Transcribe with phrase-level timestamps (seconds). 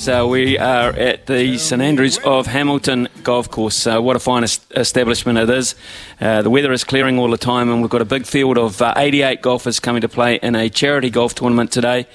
[0.00, 3.84] So we are at the St Andrews of Hamilton Golf Course.
[3.84, 5.74] Uh, what a fine est- establishment it is.
[6.20, 8.80] Uh, the weather is clearing all the time, and we've got a big field of
[8.80, 12.06] uh, 88 golfers coming to play in a charity golf tournament today.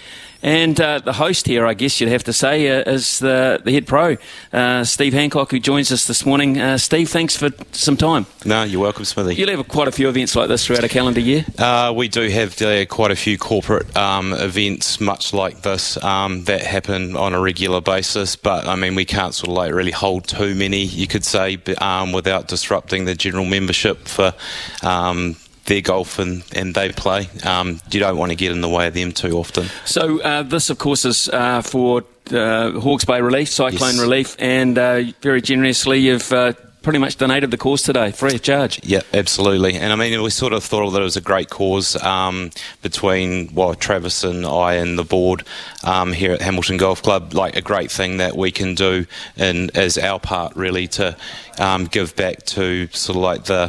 [0.44, 3.72] And uh, the host here, I guess you'd have to say, uh, is the, the
[3.72, 4.18] head pro,
[4.52, 6.60] uh, Steve Hancock, who joins us this morning.
[6.60, 8.26] Uh, Steve, thanks for some time.
[8.44, 9.36] No, you're welcome, Smithy.
[9.36, 11.46] You'll have quite a few events like this throughout a calendar year.
[11.58, 16.44] Uh, we do have uh, quite a few corporate um, events, much like this, um,
[16.44, 18.36] that happen on a regular basis.
[18.36, 21.58] But I mean, we can't sort of like really hold too many, you could say,
[21.78, 24.34] um, without disrupting the general membership for
[24.82, 27.30] um, their golf and, and they play.
[27.44, 29.68] Um, you don't want to get in the way of them too often.
[29.86, 34.00] So uh, this, of course, is uh, for uh, Hawke's Bay relief, cyclone Yes.
[34.02, 38.42] relief, and uh, very generously you've uh, pretty much donated the course today, free of
[38.42, 38.78] charge.
[38.84, 39.76] Yeah, absolutely.
[39.76, 43.54] And I mean, we sort of thought that it was a great cause um, between
[43.54, 45.46] well, Travis and I and the board
[45.86, 47.34] um, here at Hamilton Golf Club.
[47.34, 49.06] Like a great thing that we can do,
[49.38, 51.16] and as our part really to
[51.58, 53.68] um, give back to sort of like the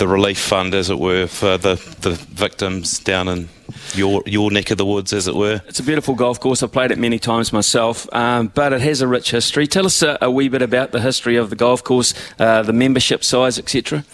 [0.00, 3.48] the relief fund, as it were, for the, the victims down in
[3.94, 5.60] your your neck of the woods, as it were.
[5.68, 6.62] It's a beautiful golf course.
[6.62, 9.66] I've played it many times myself, um, but it has a rich history.
[9.66, 12.72] Tell us a, a wee bit about the history of the golf course, uh, the
[12.72, 14.04] membership size, etc.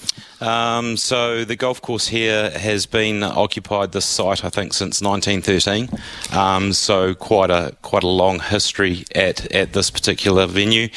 [0.41, 5.89] Um, so the golf course here has been occupied this site, I think, since 1913.
[6.37, 10.89] Um, so quite a quite a long history at at this particular venue.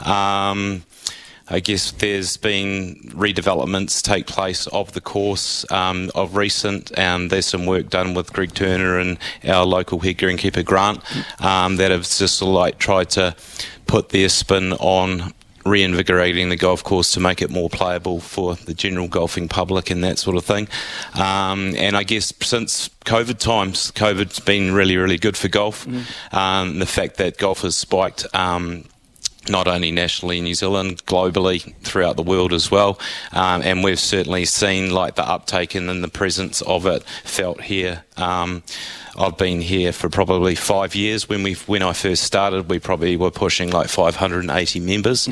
[0.00, 0.84] Um,
[1.50, 7.46] I guess there's been redevelopments take place of the course um, of recent, and there's
[7.46, 11.02] some work done with Greg Turner and our local head greenkeeper Grant
[11.42, 13.34] um, that have just like tried to
[13.86, 15.32] put their spin on
[15.64, 20.02] reinvigorating the golf course to make it more playable for the general golfing public and
[20.02, 20.68] that sort of thing.
[21.14, 25.86] Um, and I guess since COVID times, COVID's been really, really good for golf.
[26.32, 28.26] Um, the fact that golf has spiked.
[28.34, 28.84] Um,
[29.48, 32.98] not only nationally in New Zealand, globally throughout the world as well.
[33.32, 37.62] Um, and we've certainly seen like the uptake and then the presence of it felt
[37.62, 38.04] here.
[38.16, 38.62] Um,
[39.18, 41.28] I've been here for probably five years.
[41.28, 45.28] When we when I first started, we probably were pushing like 580 members.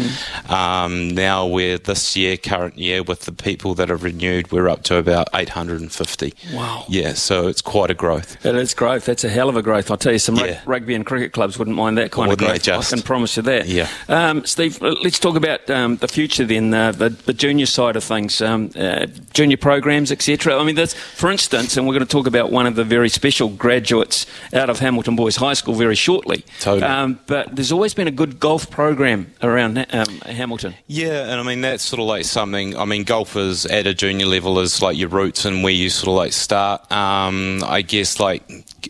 [0.48, 4.82] Um, now we're this year, current year, with the people that have renewed, we're up
[4.84, 6.34] to about 850.
[6.52, 6.84] Wow.
[6.88, 8.44] Yeah, so it's quite a growth.
[8.44, 9.04] It is growth.
[9.04, 9.90] That's a hell of a growth.
[9.90, 10.60] I'll tell you, some Yeah.
[10.66, 12.62] rugby and cricket clubs wouldn't mind that kind Wouldn't of they growth.
[12.62, 12.92] just?
[12.92, 13.66] I can promise you that.
[13.68, 13.88] Yeah.
[14.08, 18.02] Um, Steve, let's talk about um, the future then, uh, the, the junior side of
[18.04, 20.58] things, um, uh, junior programs, etc.
[20.58, 23.08] I mean, that's, for instance, and we're going to talk about one of the very
[23.08, 26.44] special graduates out of Hamilton Boys High School very shortly.
[26.60, 26.82] Totally.
[26.82, 30.74] Um, but there's always been a good golf program around um, Hamilton.
[30.86, 32.76] Yeah, and I mean that's sort of like something.
[32.76, 36.08] I mean, golfers at a junior level is like your roots and where you sort
[36.08, 36.90] of like start.
[36.90, 38.42] Um, I guess like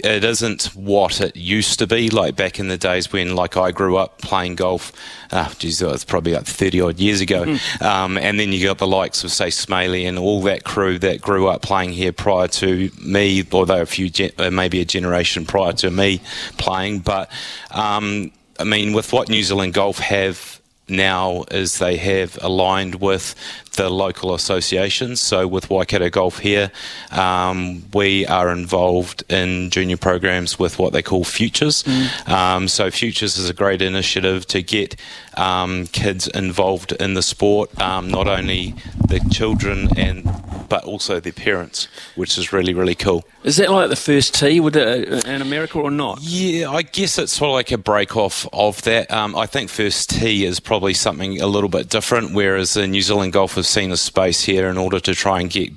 [0.05, 2.09] it isn't what it used to be.
[2.11, 4.93] Like back in the days when like I grew up playing golf.
[5.33, 7.57] Ah, geez, it's probably like thirty odd years ago.
[7.81, 11.21] Um, and then you got the likes of say Smaley and all that crew that
[11.21, 15.45] grew up playing here prior to me, although a few gen- uh, maybe a generation
[15.45, 16.21] prior to me
[16.59, 17.01] playing.
[17.01, 17.31] But
[17.71, 23.35] um, I mean, with what New Zealand Golf have now is they have aligned with
[23.73, 25.21] the local associations.
[25.21, 26.71] So with Waikato Golf here,
[27.11, 31.85] um, we are involved in junior programs with what they call Futures.
[32.27, 34.97] Um, so Futures is a great initiative to get
[35.37, 38.75] um, kids involved in the sport, um, not only
[39.09, 40.25] the children and
[40.69, 43.25] but also their parents, which is really really cool.
[43.45, 46.19] Is that like the first tee would it, in America or not?
[46.21, 49.11] Yeah, I guess it's sort of like a break off of that.
[49.11, 53.03] Um, I think first tee is probably something a little bit different, whereas the New
[53.03, 55.73] Zealand Golf have seen a space here in order to try and get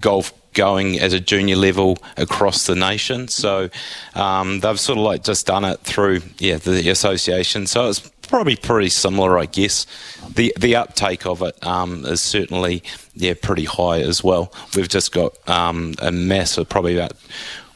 [0.00, 3.28] golf going at a junior level across the nation.
[3.28, 3.68] So
[4.14, 7.66] um, they've sort of like just done it through yeah the association.
[7.66, 9.86] So it's probably pretty similar, I guess.
[10.34, 12.82] The the uptake of it um, is certainly
[13.14, 14.52] yeah pretty high as well.
[14.74, 17.12] We've just got um, a massive, probably about.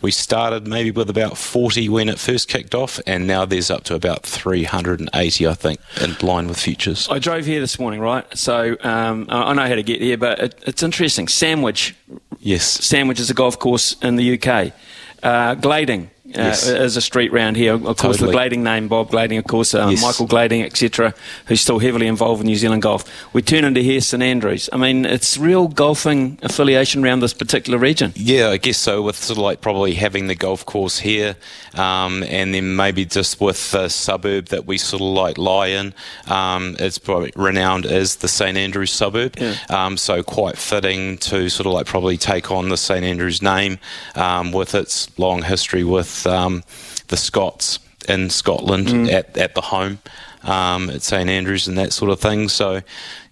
[0.01, 3.83] We started maybe with about 40 when it first kicked off, and now there's up
[3.85, 7.09] to about 380, I think, in line with futures.
[7.11, 8.25] I drove here this morning, right?
[8.39, 11.27] So um, I know how to get here, but it, it's interesting.
[11.27, 11.97] Sandwich,
[12.39, 12.65] Yes.
[12.65, 14.73] Sandwich is a golf course in the UK.
[15.21, 16.67] Uh, Glading, yes.
[16.67, 17.75] is a street round here.
[17.75, 18.27] Of course, totally.
[18.27, 20.03] the Glading name, Bob Glading, of course, um, yes.
[20.03, 21.15] Michael Glading, etc.,
[21.47, 23.05] who's still heavily involved in New Zealand golf.
[23.33, 24.69] We turn into here St Andrews.
[24.73, 28.13] I mean, it's real golfing affiliation around this particular region.
[28.15, 29.03] Yeah, I guess so.
[29.03, 31.37] With sort of like probably having the golf course here,
[31.75, 35.95] um, and then maybe just with the suburb that we sort of like lie in,
[36.27, 39.37] um, it's probably renowned as the St Andrews suburb.
[39.39, 39.57] Yeah.
[39.71, 43.79] Um, so quite fitting to sort of like probably take on the St Andrews name
[44.15, 46.63] um, with its long history with um,
[47.09, 47.79] the Scots
[48.09, 49.13] in Scotland mm.
[49.13, 49.99] at, at the home
[50.43, 52.49] um, at St Andrews and that sort of thing.
[52.49, 52.83] So,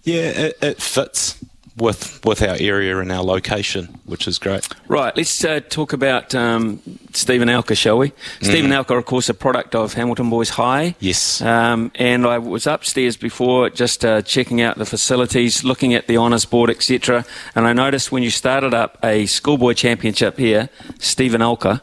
[0.03, 1.43] yeah, it, it, fits
[1.77, 4.67] with with our area and our location, which is great.
[4.87, 6.81] Right, let's uh, talk about um,
[7.13, 8.09] Steven Alker, shall we?
[8.09, 8.45] Mm.
[8.45, 10.95] Steven Alker, of course, a product of Hamilton Boys High.
[10.99, 11.41] Yes.
[11.41, 16.17] Um, and I was upstairs before just uh, checking out the facilities, looking at the
[16.17, 17.25] honours board, etc.
[17.55, 20.69] And I noticed when you started up a schoolboy championship here,
[20.99, 21.81] Steven Alker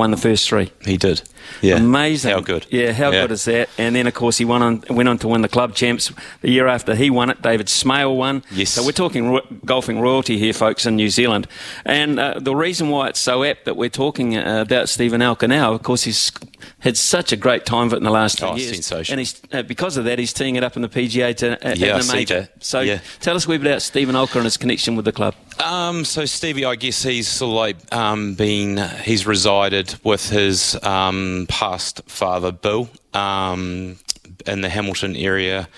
[0.00, 0.72] won the first three.
[0.82, 1.20] He did.
[1.60, 1.76] Yeah.
[1.76, 2.32] Amazing.
[2.32, 2.66] How good.
[2.70, 3.22] Yeah, how yeah.
[3.22, 3.68] good is that?
[3.76, 6.10] And then, of course, he won on, went on to win the club champs.
[6.40, 8.42] The year after he won it, David Smale won.
[8.50, 8.70] Yes.
[8.70, 11.46] So we're talking ro- golfing royalty here, folks, in New Zealand.
[11.84, 15.48] And uh, the reason why it's so apt that we're talking uh, about Steven Alker
[15.48, 16.32] now, of course, he's
[16.78, 18.72] had such a great time of it in the last two oh, years.
[18.72, 19.12] Sensational.
[19.12, 21.74] And he's, uh, because of that, he's teeing it up in the PGA to, uh,
[21.74, 22.48] yeah, in the major.
[22.60, 23.00] So yeah.
[23.20, 25.34] tell us a wee bit about Steven Alker and his connection with the club.
[25.62, 30.78] Um, so Stevie, I guess he's sort of like um, been he's resided with his
[30.82, 33.98] um, past father Bill um,
[34.46, 35.68] in the Hamilton area.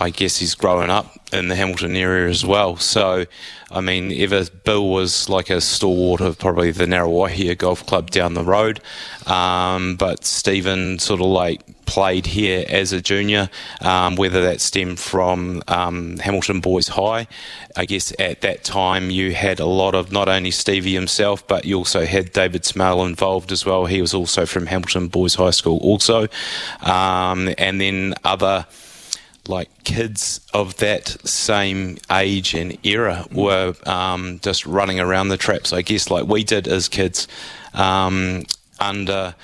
[0.00, 2.76] I guess he's growing up in the Hamilton area as well.
[2.76, 3.26] So,
[3.70, 8.34] I mean, ever Bill was like a stalwart of probably the Ngaruawahia Golf Club down
[8.34, 8.80] the road,
[9.26, 13.48] um, but Steven sort of like played here as a junior,
[13.80, 17.26] um, whether that stemmed from um, Hamilton Boys High.
[17.76, 21.64] I guess at that time you had a lot of not only Stevie himself, but
[21.64, 23.86] you also had David Smale involved as well.
[23.86, 26.28] He was also from Hamilton Boys High School, also,
[26.82, 28.66] um, and then other
[29.48, 35.72] like kids of that same age and era were um, just running around the traps,
[35.72, 37.26] I guess, like we did as kids
[37.74, 38.44] um,
[38.78, 39.34] under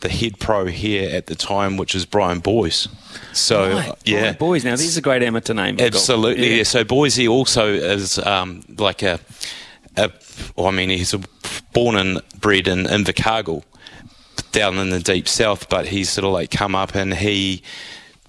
[0.00, 2.88] the head pro here at the time, which is Brian Boyes.
[3.32, 3.94] So right.
[4.04, 4.64] yeah, Brian Boyes.
[4.64, 5.80] Now these are great amateur names.
[5.80, 6.50] Absolutely.
[6.50, 6.56] Yeah.
[6.56, 6.62] yeah.
[6.62, 9.20] So Boise also is um, like a,
[9.96, 10.10] a
[10.56, 11.20] well, I mean, he's a,
[11.72, 13.62] born and bred in Invercargill,
[14.52, 17.62] down in the deep south, but he's sort of like come up and he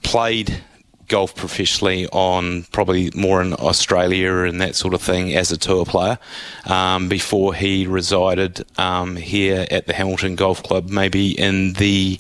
[0.03, 0.61] played
[1.11, 5.85] golf professionally on probably more in Australia and that sort of thing as a tour
[5.85, 6.17] player
[6.65, 12.17] um, before he resided um, here at the Hamilton Golf Club, maybe in the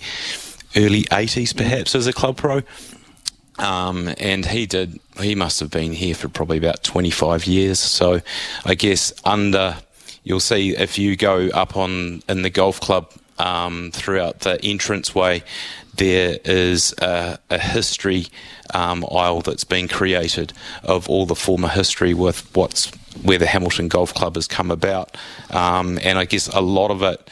[0.75, 2.61] early 80s, perhaps, as a club pro.
[3.59, 7.79] Um, and he did, he must have been here for probably about 25 years.
[7.79, 8.19] So
[8.65, 9.77] I guess under,
[10.25, 13.09] you'll see if you go up on in the golf club
[13.39, 15.43] um, throughout the entranceway,
[15.95, 18.27] there is a, a history
[18.73, 20.53] um, aisle that's been created
[20.83, 22.91] of all the former history with what's
[23.23, 25.17] where the Hamilton Golf Club has come about,
[25.49, 27.29] um, and I guess a lot of it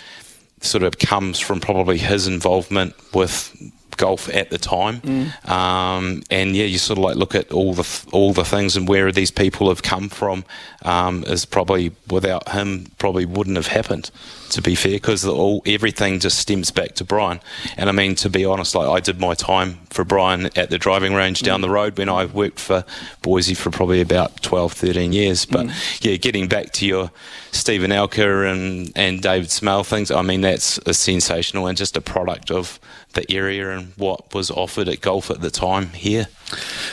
[0.62, 3.56] sort of comes from probably his involvement with
[4.00, 5.02] golf at the time.
[5.02, 5.50] Mm.
[5.50, 8.88] Um, and yeah, you sort of like look at all the all the things and
[8.88, 10.44] where these people have come from.
[10.82, 14.10] Um, is probably without him probably wouldn't have happened.
[14.52, 17.40] To be fair, because all everything just stems back to Brian.
[17.78, 20.80] And I mean, to be honest, like I did my time for Brian at the
[20.80, 21.64] driving range down mm.
[21.64, 22.84] the road when I worked for
[23.22, 25.46] Boise for probably about 12, 13 years.
[25.46, 26.04] But mm.
[26.04, 27.12] yeah, getting back to your
[27.52, 32.02] Steven Alker and and David Smale things, I mean that's a sensational and just a
[32.02, 32.80] product of
[33.14, 36.28] the area and what was offered at golf at the time here.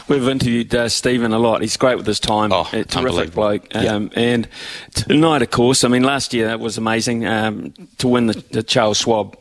[0.08, 1.62] We've interviewed uh, Steven a lot.
[1.62, 2.52] He's great with his time.
[2.52, 3.74] Oh, a terrific bloke.
[3.74, 4.48] Um, And
[4.94, 8.62] tonight, of course, I mean, last year that was amazing um, to win the, the
[8.62, 9.36] Charles Schwab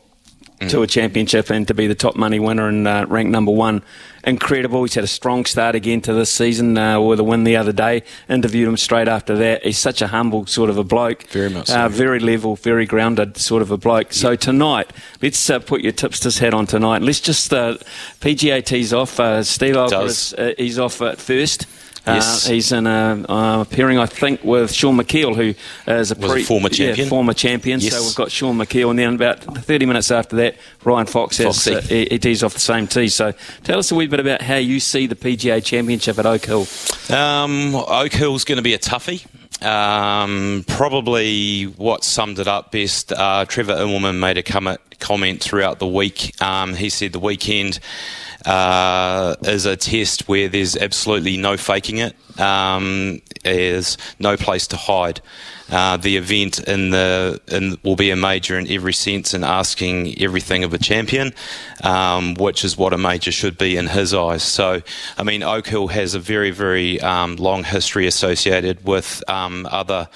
[0.60, 0.82] mm.
[0.82, 3.82] a Championship and to be the top money winner and uh, ranked number one.
[4.24, 4.82] Incredible.
[4.82, 7.72] He's had a strong start again to this season uh, with a win the other
[7.72, 8.02] day.
[8.28, 9.64] Interviewed him straight after that.
[9.64, 11.24] He's such a humble sort of a bloke.
[11.28, 11.78] Very much so.
[11.78, 14.12] Uh, very level, very grounded sort of a bloke.
[14.12, 17.02] So tonight, let's uh, put your tipster's hat on tonight.
[17.02, 17.76] Let's just, uh,
[18.20, 19.20] PGA tees off.
[19.20, 21.66] Uh, Steve is, uh, he's off at first.
[22.06, 22.46] Uh, yes.
[22.46, 25.54] Uh, he's in a uh, pairing, I think, with Shaun Micheel, who
[25.90, 27.06] is a, pre- a former champion.
[27.06, 27.80] Yeah, former champion.
[27.80, 27.94] Yes.
[27.94, 31.66] So we've got Shaun Micheel, and then about 30 minutes after that, Ryan Fox has
[31.66, 33.08] uh, tees off the same tee.
[33.08, 33.32] So
[33.64, 36.66] tell us a wee bit about how you see the PGA Championship at Oak Hill.
[37.10, 39.26] Um, Oak Hill's going to be a toughie.
[39.64, 43.12] Um, probably what summed it up best.
[43.12, 46.40] Uh, Trevor Immelman made a comment comment throughout the week.
[46.42, 47.80] Um, he said the weekend
[48.46, 52.14] uh, is a test where there's absolutely no faking it.
[52.40, 55.20] Um, there's no place to hide.
[55.68, 60.20] Uh, the event in the in, will be a major in every sense and asking
[60.22, 61.32] everything of a champion,
[61.82, 64.44] um, which is what a major should be in his eyes.
[64.44, 64.80] So,
[65.18, 70.08] I mean, Oak Hill has a very, very um, long history associated with um, other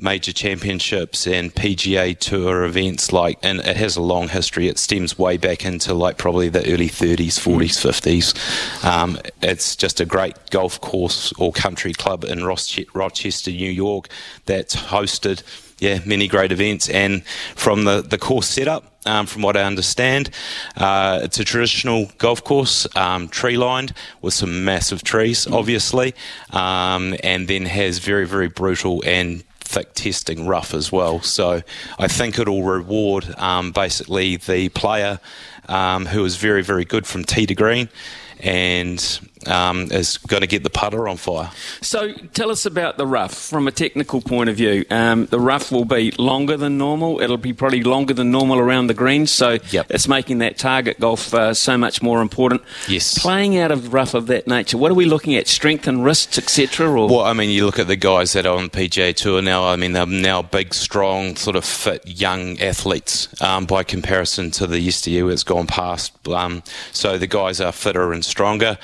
[0.00, 3.12] major championships and PGA Tour events.
[3.12, 4.68] Like, and it has a long history.
[4.68, 8.84] It stems way back into like probably the early 30s, 40s, 50s.
[8.84, 14.08] Um, it's just a great golf course or country club in Rochester, New York,
[14.46, 15.42] that's hosted.
[15.78, 17.24] Yeah, many great events, and
[17.56, 20.28] from the, the course setup, um, from what I understand.
[20.76, 26.14] Uh, it's a traditional golf course, um, tree lined with some massive trees, obviously,
[26.50, 31.20] um, and then has very, very brutal and thick testing rough as well.
[31.20, 31.62] So
[31.98, 35.20] I think it'll reward um, basically the player
[35.68, 37.88] um, who is very, very good from tee to green
[38.42, 41.50] and um, is going to get the putter on fire.
[41.80, 44.84] So tell us about the rough from a technical point of view.
[44.90, 47.20] Um, the rough will be longer than normal.
[47.20, 49.30] It'll be probably longer than normal around the greens.
[49.30, 49.86] So yep.
[49.90, 52.62] it's making that target golf uh, so much more important.
[52.88, 53.18] Yes.
[53.18, 55.48] Playing out of rough of that nature, what are we looking at?
[55.48, 56.90] Strength and wrists, etc.
[56.90, 59.42] Or well, I mean, you look at the guys that are on the PGA Tour
[59.42, 59.66] now.
[59.66, 64.66] I mean, they're now big, strong, sort of fit young athletes um, by comparison to
[64.66, 66.12] the yesteryear that's gone past.
[66.28, 68.78] Um, so the guys are fitter and stronger.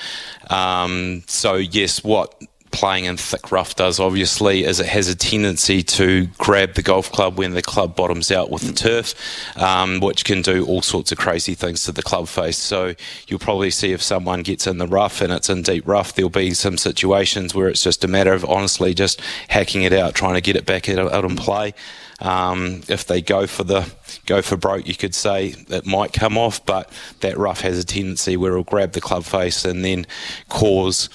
[0.51, 2.35] Um, so yes, what
[2.77, 7.11] playing in thick rough does obviously is it has a tendency to grab the golf
[7.11, 9.15] club when the club bottoms out with the turf,
[9.57, 12.59] um, which can do all sorts of crazy things to the club face.
[12.59, 12.95] So
[13.29, 16.29] you'll probably see if someone gets in the rough and it's in deep rough, there'll
[16.29, 20.35] be some situations where it's just a matter of honestly just hacking it out, trying
[20.35, 21.73] to get it back out, out and play.
[22.21, 23.91] Um, if they go for the
[24.25, 27.85] go for broke, you could say it might come off, but that rough has a
[27.85, 30.07] tendency where it'll grab the club face and then
[30.49, 31.11] cause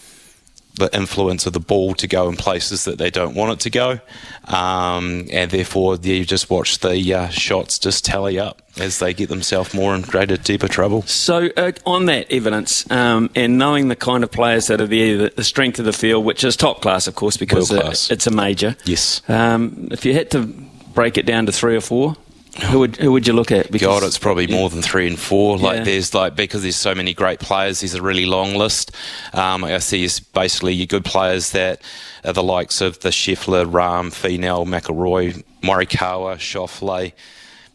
[0.76, 3.70] the influence of the ball to go in places that they don't want it to
[3.70, 4.00] go,
[4.46, 9.28] um, and therefore you just watch the uh, shots just tally up as they get
[9.28, 11.02] themselves more in greater, deeper trouble.
[11.04, 15.18] So, uh, on that evidence um, and knowing the kind of players that are there,
[15.18, 17.70] the, the, strength of the field, which is top class, of course, because
[18.10, 18.78] it's a major.
[18.86, 19.22] Yes.
[19.28, 20.54] Um, if you had to
[20.94, 22.16] break it down to three or four,
[22.70, 23.72] who would who would you look at?
[23.72, 24.58] Because, God, it's probably yeah.
[24.58, 25.58] more than three and four.
[25.58, 25.84] Like yeah.
[25.84, 27.80] there's like because there's so many great players.
[27.80, 28.92] There's a really long list.
[29.34, 31.82] Um, I see is basically your good players that
[32.26, 37.14] are the likes of the Scheffler, Rahm, Finau, McIlroy, Morikawa, Schauffele.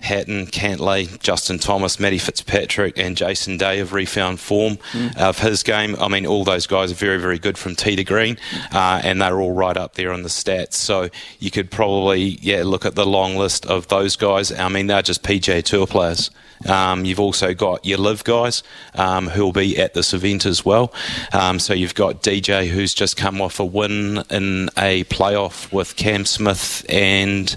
[0.06, 5.16] Hatton, Cantlay, Justin Thomas, Matty Fitzpatrick, and Jason Day have refound form mm.
[5.16, 5.96] of his game.
[5.98, 8.38] I mean, all those guys are very, very good from tee to green,
[8.72, 10.74] uh, and they're all right up there on the stats.
[10.74, 11.08] So
[11.40, 14.52] you could probably, yeah, look at the long list of those guys.
[14.52, 16.30] I mean, they're just PGA Tour players.
[16.64, 18.62] Um, you've also got your LIV guys
[18.94, 20.92] um, who will be at this event as well.
[21.32, 25.96] Um, so you've got DJ who's just come off a win in a playoff with
[25.96, 27.54] Cam Smith and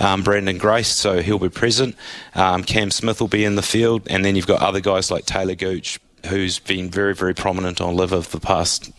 [0.00, 1.91] um, Branden Grace, so he'll be present.
[2.34, 5.26] Um, Cam Smith will be in the field, and then you've got other guys like
[5.26, 8.90] Taylor Gooch, who's been very, very prominent on LIV of the past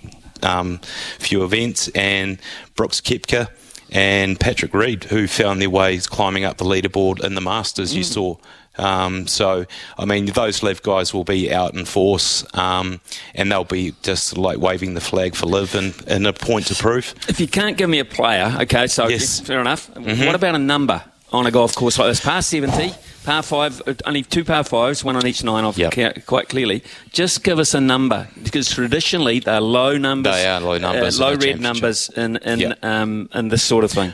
[0.42, 0.80] um,
[1.20, 2.40] few events, and
[2.76, 3.50] Brooks Koepka
[3.92, 7.94] and Patrick Reed, who found their ways climbing up the leaderboard in the Masters.
[7.94, 7.98] Mm.
[7.98, 8.36] You saw
[8.78, 9.66] um, so,
[9.98, 13.02] I mean, those LIV guys will be out in force um,
[13.36, 16.76] and they'll be just like waving the flag for LIV and, and a point to
[16.76, 17.14] prove.
[17.28, 19.40] If you can't give me a player, okay, so yes.
[19.40, 19.94] fair enough.
[19.94, 20.26] Mm-hmm.
[20.26, 22.20] What about a number on a golf course like this?
[22.20, 22.94] par 70,
[23.26, 26.26] par five, only two par fives, one on each nine off yep.
[26.26, 26.84] quite clearly.
[27.12, 30.36] Just give us a number because traditionally they're low numbers.
[30.36, 31.20] They are low numbers.
[31.20, 32.84] Uh, low red numbers in, in, yep.
[32.84, 34.14] um, in this sort of thing.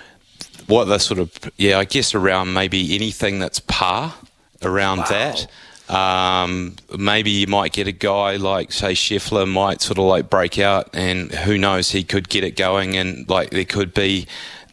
[0.68, 4.14] What the sort of, yeah, I guess around maybe anything that's par
[4.62, 5.06] around wow.
[5.06, 5.48] that.
[5.90, 10.60] Um, maybe you might get a guy like say Scheffler might sort of like break
[10.60, 14.28] out, and who knows, he could get it going, and like there could be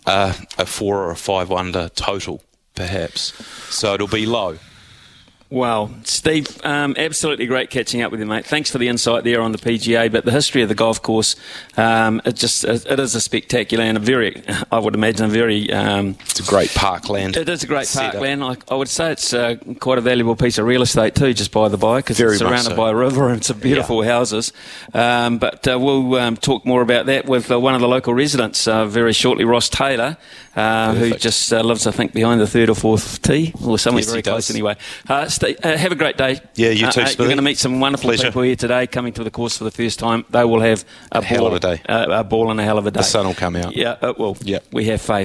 [0.06, 2.42] a, a four or a five under total,
[2.74, 3.32] perhaps.
[3.74, 4.58] So it'll be low.
[5.48, 8.44] Well, Steve, um, absolutely great catching up with you, mate.
[8.44, 10.10] Thanks for the insight there on the PGA.
[10.10, 11.36] But the history of the golf course,
[11.76, 15.72] um, it just it is a spectacular and a very, I would imagine, a very.
[15.72, 17.36] Um, it's a great parkland.
[17.36, 18.42] It is a great parkland.
[18.42, 21.52] I, I, would say it's uh, quite a valuable piece of real estate too, just
[21.52, 22.76] by the by, because it's surrounded so.
[22.76, 24.12] by a river and some beautiful yeah.
[24.12, 24.52] houses.
[24.94, 28.14] Um, but uh, we'll um, talk more about that with uh, one of the local
[28.14, 30.16] residents uh, very shortly, Ross Taylor,
[30.56, 34.00] uh, who just uh, lives, I think, behind the third or fourth tee, or somewhere
[34.00, 34.76] yes, very close anyway.
[35.42, 36.40] Uh, have a great day.
[36.54, 37.02] Yeah, you too.
[37.02, 38.24] Uh, you're going to meet some wonderful Pleasure.
[38.24, 40.24] people here today coming to the course for the first time.
[40.30, 41.82] They will have a, a ball, of a day.
[41.88, 43.00] Uh, a ball and a hell of a day.
[43.00, 43.76] The sun will come out.
[43.76, 44.36] Yeah, it will.
[44.42, 44.58] Yeah.
[44.72, 45.24] We have faith.